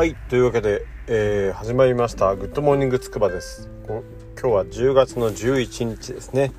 [0.00, 3.68] はいというわけで、えー、始まりました「グッドモーニングつくば」です。
[3.86, 4.02] 今
[4.34, 6.52] 日は10月の11日ですね。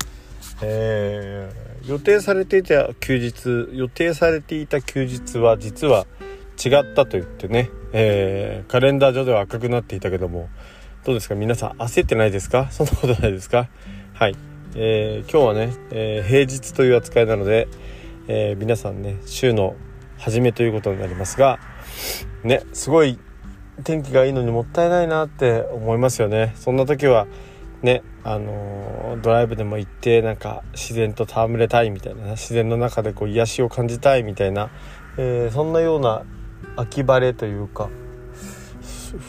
[0.62, 6.06] えー、予定されていた休日予定されていた休日は実は
[6.64, 10.48] 違ったと言ってね、えー、カレンダー上では赤くなっていたけども
[11.02, 11.34] どうですか？
[11.34, 12.68] 皆さん焦ってないですか？
[12.70, 13.68] そんなことないですか？
[14.14, 14.36] はい、
[14.76, 17.66] えー、今日はね、えー、平日という扱いなので、
[18.28, 19.74] えー、皆さんね週の
[20.16, 21.58] 初めということになりますが
[22.44, 23.18] ねすごい
[23.82, 26.52] 天気がいいのにもったいないなって思いますよね。
[26.56, 27.26] そんな時は
[27.82, 34.70] ねあのー、ドライブでも行ってなんか自然と戯れたいみたいな自然の中でこう癒しを感じたいみたいな、
[35.18, 36.22] えー、そんなような
[36.76, 37.88] 秋晴れというか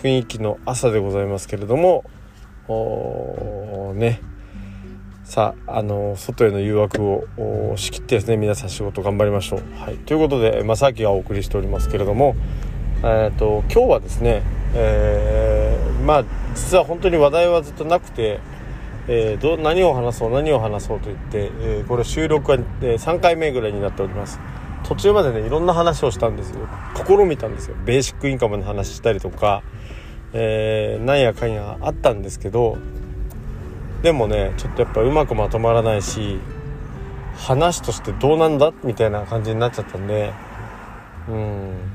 [0.01, 2.03] 雰囲気の朝でございますけれども
[3.95, 4.21] ね。
[5.23, 9.61] さあ、あの外への誘惑を仕切ってですね皆さん仕事頑張りましょう。
[9.79, 12.35] はい、ということで正明がお送りしておりますけれども
[13.05, 18.39] えーと、今日はですね、えー、まあ実は本当に話題はずっとなくて、
[19.09, 24.39] えー、ど何を話そう何を話そうと言って、えー、これ収録は、え3回目ぐらいになっております。
[24.83, 26.67] 途中までねいろんな話をしたんですよ。
[26.95, 27.75] 試みたんですよ。
[27.85, 29.63] ベーシックインカムの話したりとか、
[30.31, 32.77] えー、なんやかんやあったんですけど
[34.01, 36.39] でもねちょっとやっぱうまくまとまらないし
[37.35, 40.33] 話としてどうなんだみたいな感じになっちゃったんで
[41.29, 41.92] うん。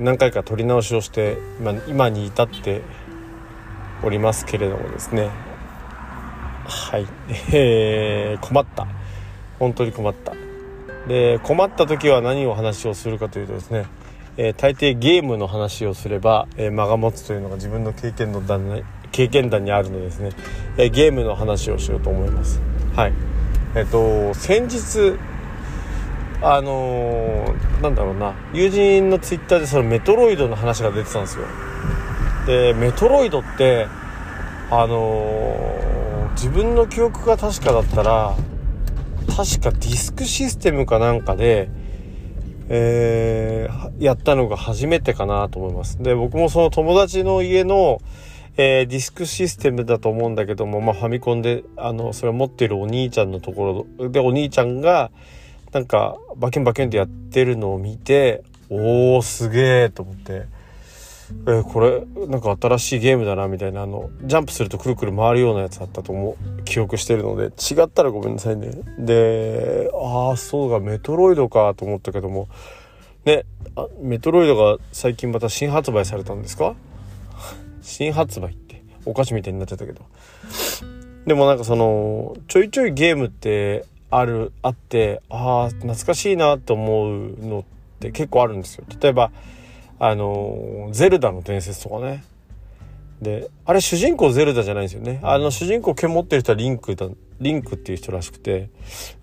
[0.00, 2.80] 何回か撮り直しをして今今に至って
[4.02, 5.28] おりますけれどもですね。
[6.64, 7.06] はい、
[7.52, 8.86] えー、困った。
[9.58, 10.32] 本当に困った。
[11.06, 13.84] で困った時は何を話をするかというとですね、
[14.38, 20.30] えー、大抵ゲームの話をすれば、えー、間が持つというのが自分の経験の段経験談にあるのでですね、
[20.78, 22.58] えー、ゲームの話をしようと思います。
[22.96, 23.12] はい。
[23.74, 25.18] えっ、と先日
[26.42, 28.34] あのー、なんだろうな。
[28.52, 31.44] 友人のツイッターでそのメトロイドの話が出てたんですよ。
[32.46, 33.86] でメトロイドって
[34.70, 38.34] あのー、自分の記憶が確かだったら
[39.36, 41.68] 確かディスクシステムかなんかで、
[42.68, 46.02] えー、やったのが初めてかなと思います。
[46.02, 48.00] で僕もその友達の家の
[48.56, 55.10] えー、ディスクシステムだと思うんだけども、まあ、ファミコンであのそれを持っているお兄ちゃんのところでお兄ちゃんが
[55.72, 60.46] なんかバキュンバキュンってやってるのを見ておおすげえと思って、
[61.46, 66.62] え、これなんか新しいゲームだなみたいなあのジャンプするとくるくる回るようなやつだったと思う。
[66.64, 67.46] 記憶してるので。
[67.46, 68.70] 違ったらごめんなさいね。
[68.98, 72.48] でああそうだメトロイドかと思ったけども。
[73.24, 73.44] ね
[73.76, 76.74] あメトロイドが最近また新発売されたんですか？
[77.82, 80.02] 新発売ってお菓子みたいになっちゃったけど。
[81.26, 87.64] でもなんかそのちょいちょいゲームってあるあってああ懐かしいなと思うのっ
[88.00, 88.84] て結構あるんですよ。
[89.00, 89.30] 例えば
[89.98, 92.24] あの「ゼルダの伝説」とかね。
[93.22, 95.20] であれ主人公ゼルダじゃないんですよね。
[95.22, 97.06] あの主人公剣持ってる人はリンクだ
[97.40, 98.70] リンクっていう人らしくて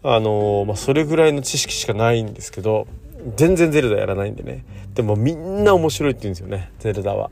[0.03, 2.87] あのまあ、それぐらいの知識しかないんですけど
[3.35, 4.63] 全然ゼルダやらないんでね。
[4.93, 7.31] でもみんな面白いって言うんですよねゼルダは。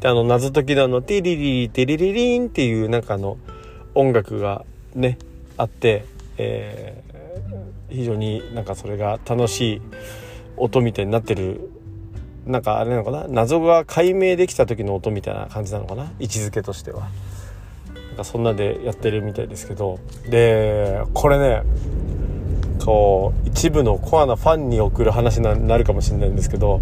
[0.00, 3.36] であの謎解きのあの「ティリリリテリリリン」っていうなんかあの
[3.94, 4.64] 音楽が
[4.94, 5.18] ね
[5.58, 6.04] あって
[6.38, 9.82] えー、非常になんかそれが楽しい
[10.56, 11.70] 音みたいになってる
[12.46, 13.26] なんかあれなのかな？
[13.28, 16.12] 謎が解明できた時の音みたいな感じなのかな？
[16.20, 17.08] 位置づけとしては。
[18.08, 19.98] なんかそんなでやってるみたいですけど。
[20.30, 21.62] でこれね
[22.84, 26.80] こう一部のコアなファンに送る話になるかもしれないんですけど。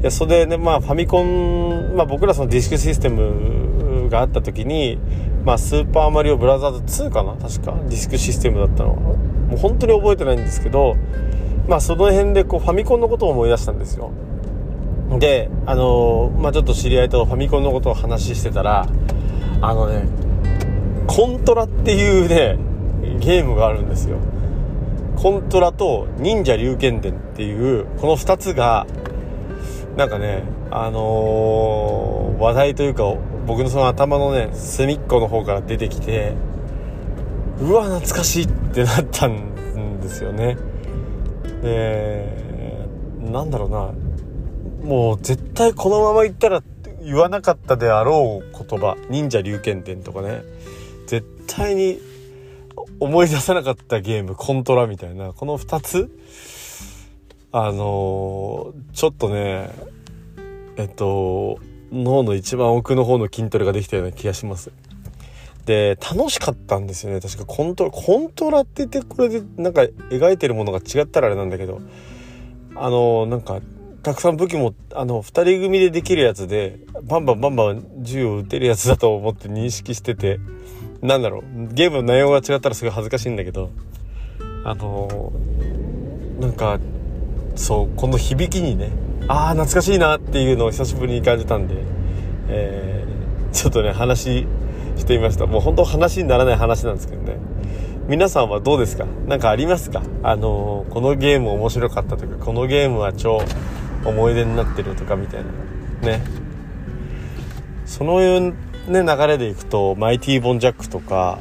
[0.00, 3.67] いやそれでねまあファミコン、まあ、僕らそのディスクシステム
[4.08, 4.98] があった時に
[5.44, 7.72] まあ、スーパーマリオブラザーズ2かな確か。
[7.88, 8.96] ディスクシステムだったのは。
[8.96, 10.94] もう本当に覚えてないんですけど
[11.66, 14.10] まあその辺でこうファミコンのことを思い出したんですよ。
[15.18, 18.86] であのー、まあちょっと知り合いとファミコンのことを話してたら
[19.62, 20.06] あのね
[21.06, 22.58] コントラっていうね
[23.18, 24.18] ゲームがあるんですよ。
[25.16, 28.86] コントラと忍者龍剣伝っていうこの2つが
[29.96, 33.04] なんかねあのー、話題というか
[33.46, 36.34] 僕のその頭のね隅っこの方から出てきて
[37.60, 40.56] うわ懐かしいってなったんですよね。
[41.62, 42.86] で
[43.20, 43.92] なんだろうな。
[44.84, 46.62] もう絶対このまま言ったら
[47.02, 50.42] 言わなかったであろう言葉忍者龍剣伝とかね。
[51.06, 51.98] 絶対に
[53.00, 55.32] 思い出さなかったゲームコントラみたいな。
[55.32, 56.10] この2つ
[57.50, 59.70] あのー、ちょっとね
[60.78, 61.58] えっと
[61.92, 64.72] 脳の一番奥の方の筋トレができたような気がします。
[65.66, 67.20] で、楽しかったんですよね。
[67.20, 71.80] 確かコントラ、コントラって言ってこれでなんか描いてるものが違ったらあれなんだけど、
[72.74, 73.60] あの、なんか
[74.02, 80.38] たくさん武器もあの2人組でできるやつでバンバンバンバン銃を撃てるやつだと思って認識してて
[81.02, 83.70] なんだろうゲームの内容が違ったらすごい恥ずかしいんだけど
[84.64, 85.32] あの、
[86.40, 86.78] なんか
[87.56, 88.92] そうこの響きにね
[89.28, 91.74] ああ懐かしいなっていうのを久しぶりに感じたんで、
[92.48, 94.46] えー、ちょっとね話
[94.96, 95.46] してみました。
[95.46, 97.36] もう本当話にならない話なんですけどね。
[98.08, 99.04] 皆さんはどうですか？
[99.26, 100.02] 何かありますか？
[100.22, 103.42] あのー、このゲーム面白かったとかこのゲームは超
[104.04, 106.08] 思い出になってるとかみたいな。
[106.08, 106.22] ね。
[107.84, 108.54] そのね
[108.88, 111.38] 流れでいくとマイティー・ボン・ジャックとか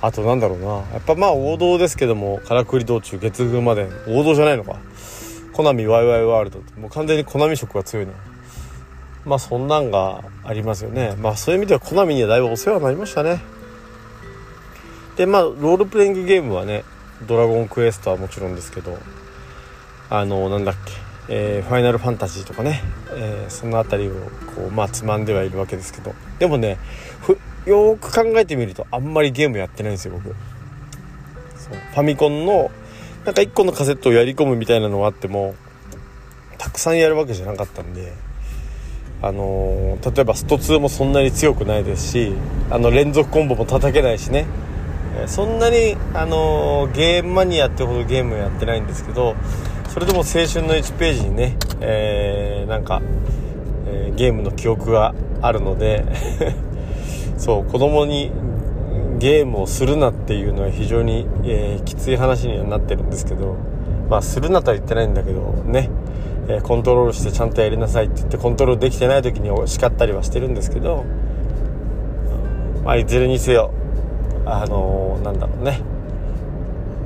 [0.00, 0.66] あとなんだろうな。
[0.66, 4.78] やっぱまあ王道ですけどもからくり道中月風まで王道じゃないのか。
[5.54, 8.12] コナミワイワイワールドってもう完全にコナミ色が強いな
[9.24, 11.14] まあそんなんがありますよね。
[11.18, 13.40] まあそういう意味ではコナミにはだいぶお世話になりましたね。
[15.16, 16.84] でまあロールプレイングゲームはね
[17.26, 18.98] ドラゴンクエストはもちろんですけど
[20.10, 20.92] あのなんだっけ、
[21.28, 24.14] えー、ファイナルファンタジーとかね、えー、その辺りを
[24.56, 26.14] こうまあつまんではいるわけですけど。
[26.38, 26.78] でもね
[27.64, 30.34] よく考えてみるとあんまりゲームやってないんですよ僕。
[30.34, 32.70] ファミコンの
[33.24, 35.54] なんか1個のカセットをやり込むみたいなのがあっても
[36.58, 38.12] たくさんやるわけじゃなかったんで
[39.22, 42.32] あのー、例えばスト2もそんなに強くないですし
[42.70, 44.46] あの連続コンボも叩けないしね。
[45.28, 49.36] そんなに、あのー、ゲームマニアってほどゲームやってないんですけど
[49.88, 53.00] それでも青春の1ページにね、えー、なんか、
[53.86, 56.04] えー、ゲームの記憶があるので
[57.38, 58.32] そう子供に
[59.18, 63.56] ゲームをするなっていうのは非常に、えー、きつい話にはなってるんですけど
[64.08, 65.90] まあするなとは言ってないんだけどね、
[66.48, 71.04] えー、コントロールしてちゃんとやりなさいって言ってコントロールできてない時に叱ったりはしてるんですけど、
[72.84, 73.72] まあ、いずれにせよ
[74.46, 75.80] あのー、なんだろうね、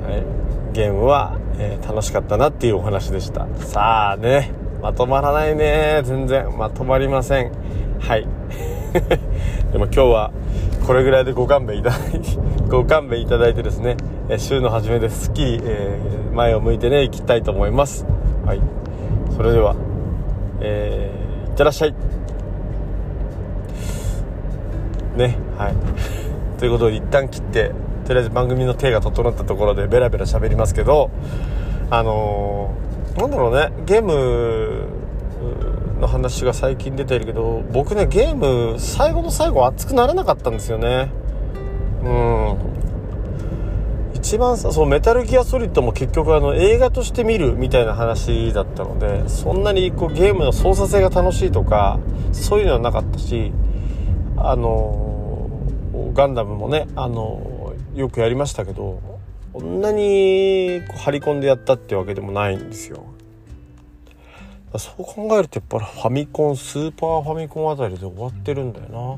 [0.03, 3.47] はい、ゲームは、えー、楽しかったなっていうお話でした。
[3.57, 4.51] さあね。
[4.81, 6.01] まとまらないね。
[6.05, 7.51] 全然まとまりません。
[7.99, 8.27] はい。
[9.71, 10.31] でも今日は
[10.85, 12.19] これぐらいでご勘弁いただいて
[12.69, 13.97] ご勘弁いただいてですね、
[14.29, 18.05] え週の初めですっきり、えー、前を向いてね行きたいと思います。
[18.45, 18.61] はい。
[19.35, 19.75] それでは
[20.61, 21.95] えー、いってらっしゃい。
[25.15, 25.73] ねはい。
[26.57, 27.71] ということで一旦切って
[28.05, 31.09] とりあえず番組の手が整ったところでベラベラ喋りますけど
[31.89, 34.98] あのー、なんだろうねゲーム
[35.99, 41.11] の話が最近出てるけど僕ねゲーム最後の最後熱くならなかったんですよね。
[42.03, 42.79] うん。
[44.15, 51.99] 一番そうメタルギアソリッドも結局あの映画として見るみたいな話だったのでそんなにこうゲームの操作性が楽しいとか
[52.33, 53.53] そういうのはなかったし
[54.35, 55.49] あの
[56.13, 59.01] ガンダムもねあのよくやりましたけど
[59.53, 63.05] こんなにこう張り込んでやったってわけでもないんですよ。
[64.77, 69.17] そう考えるとやっぱりファミコンスーパーファミコンあたりで終わってるんだよ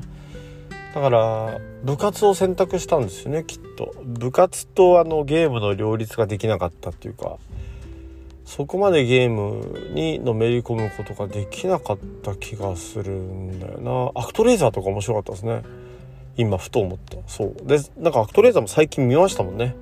[0.94, 3.94] だから部活を選択したんですよねきっと。
[4.04, 7.36] 部活とあのゲームの両立ができなかったっていうか。
[8.44, 14.20] そこまでゲームにのめり込むことができなかった気がするんだよな。
[14.20, 15.62] アクトレーザーとか面白かったですね。
[16.36, 17.16] 今ふと思った。
[17.26, 17.54] そう。
[17.66, 19.74] でなんかアクトレーザーも最近見ましたもんね。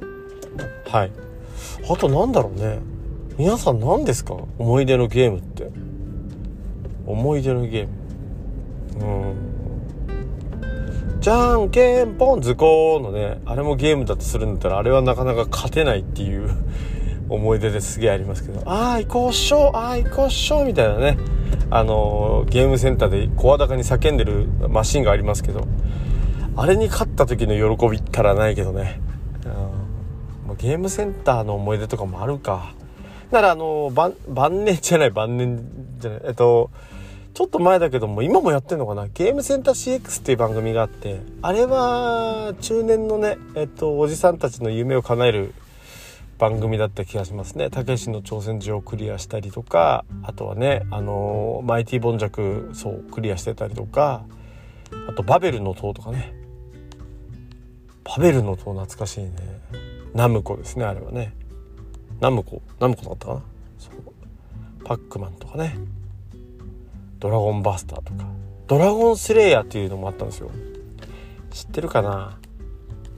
[0.87, 1.11] はい。
[1.89, 2.79] あとなんだろうね。
[3.41, 4.37] 皆さん何ですか？
[4.59, 5.71] 思い出のゲームって。
[7.07, 7.89] 思い出のゲー
[8.99, 9.07] ム。
[9.07, 11.21] うん。
[11.21, 16.51] じゃんけんぽん図工のねあれもゲームだとするんだったらあれはなかなか勝てないっていう
[17.31, 18.61] 思い出ですげえありますけど。
[18.67, 21.17] ああ行こうっしょああ行こうっしょみたいなね。
[21.71, 25.67] あのー、ゲームセンターで声高に叫んでるマシンがありますけど。
[26.57, 29.01] あれに勝った時の喜びったらないけどね、
[30.49, 32.75] うん、ゲームセンターの思い出とかもあるか。
[33.31, 35.65] だからあの晩晩年じゃない晩年
[35.99, 36.71] じゃないえっと
[37.33, 39.07] ちょっと前だけども今もやってんのかな？
[39.07, 45.55] ゲームセンター CX っていう番組があってあれは中年のねえっとおじさんたちの夢を叶える
[46.39, 47.71] 番組だった気がしますね。
[47.71, 54.25] たけしの挑戦状をクリアしたりとかあとはねあのマイティボンジャクそうクリアしてたりとか
[55.09, 56.35] あとバベルの塔とかね。
[58.03, 59.31] パベルの塔懐かしいね。
[60.15, 61.33] ナムコですねあれはね。
[62.21, 63.43] ナムコナムコだったかな？
[63.79, 64.85] そう。
[64.85, 65.77] パックマンとかね。
[67.19, 68.25] ドラゴンバスターとか。
[68.67, 70.51] ドラゴンスレイヤーっていうのもあったんですよ。
[71.51, 72.39] 知ってるかな？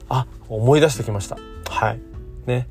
[0.08, 1.36] あ思い出してきました。
[1.68, 2.00] はい。
[2.46, 2.68] ね。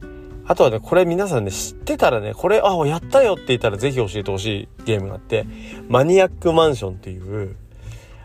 [0.47, 4.45] あとはねこれ皆さんね知ってたらねこれあやったよって言ったら是非教えてほし
[4.79, 5.45] いゲームがあって
[5.87, 7.55] マニアックマンションっていう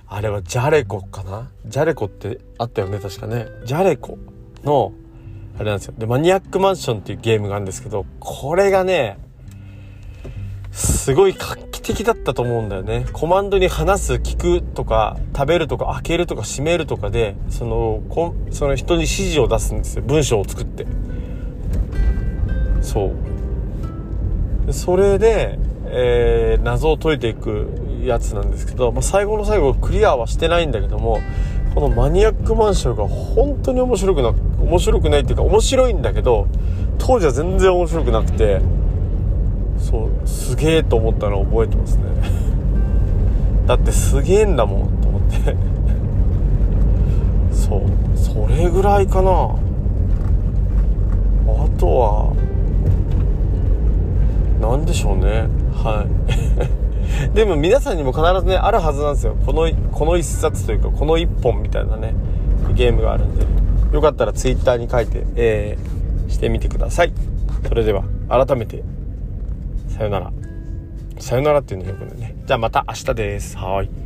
[0.08, 1.50] あれはジャレコかな？
[1.66, 3.46] ジャレコってあったよね確かね。
[3.64, 4.18] ジャレコ
[4.64, 4.92] の
[5.58, 9.18] あれなんですよでマニアックマンションっていうゲームがあるんですけどこれがね
[10.76, 13.06] すごい画期的だったと思うんだよね。
[13.14, 20.02] コマンドに話す、聞くとか、食べるとか、開けるとか、閉めるとかで、その、こその人に指示を出すんですよ。
[20.02, 20.86] 文章を作って。
[22.82, 23.12] そ
[24.66, 24.72] う。
[24.72, 27.70] それで、えー、謎を解いていく
[28.02, 31.20] やつなんですけど、まあ、最後の最後クリアはしてないんだけども、
[31.76, 36.46] このマニアックマンションが本当に面白くな、面白くないっていうか面白いんだけど、
[36.96, 38.62] 当時は全然面白くなくて、
[39.78, 42.04] そうすげえと思ったのを覚えてますね。
[43.68, 45.54] だってすげえんだもんと思って。
[47.52, 47.80] そう
[48.14, 49.30] それぐらいかな。
[49.30, 49.54] あ
[51.76, 52.32] とは
[54.62, 55.46] 何でしょうね。
[55.74, 56.85] はい。
[57.34, 62.14] でも皆さんにも必ずねあるはずなんですよこのこの一冊というかこの一本みたいなね
[62.74, 63.46] ゲームがあるんで
[63.92, 67.12] よかったら Twitter に書いて、えー、してみてください
[67.66, 68.82] それでは改めて
[69.96, 70.30] さよなら。
[71.18, 72.36] さよならっていうのよくね。
[72.46, 73.56] じゃあまた明日です。
[73.56, 74.05] はい。